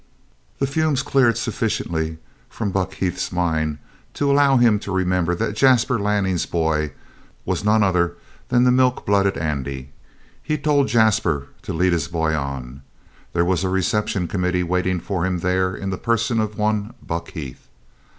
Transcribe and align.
The 0.57 0.65
fumes 0.65 1.03
cleared 1.03 1.37
sufficiently 1.37 2.17
from 2.49 2.71
Buck 2.71 2.95
Heath's 2.95 3.31
mind 3.31 3.77
to 4.15 4.31
allow 4.31 4.57
him 4.57 4.79
to 4.79 4.91
remember 4.91 5.35
that 5.35 5.55
Jasper 5.55 5.99
Lanning's 5.99 6.47
boy 6.47 6.93
was 7.45 7.63
no 7.63 7.73
other 7.73 8.15
than 8.49 8.63
the 8.63 8.71
milk 8.71 9.05
blooded 9.05 9.37
Andy. 9.37 9.91
He 10.41 10.57
told 10.57 10.87
Jasper 10.87 11.49
to 11.61 11.71
lead 11.73 11.93
his 11.93 12.07
boy 12.07 12.35
on. 12.35 12.81
There 13.33 13.45
was 13.45 13.63
a 13.63 13.69
reception 13.69 14.27
committee 14.27 14.63
waiting 14.63 14.99
for 14.99 15.23
him 15.23 15.41
there 15.41 15.75
in 15.75 15.91
the 15.91 15.99
person 15.99 16.39
of 16.39 16.57
one 16.57 16.95
Buck 17.05 17.33
Heath. 17.33 17.67